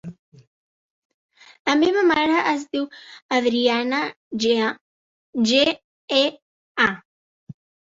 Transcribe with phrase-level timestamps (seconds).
[1.71, 2.89] La meva mare es diu
[3.39, 4.03] Adriana
[4.49, 4.75] Gea:
[5.55, 5.65] ge,
[6.25, 6.27] e,
[6.93, 6.95] a.